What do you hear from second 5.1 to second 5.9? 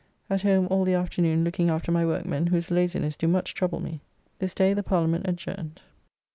adjourned.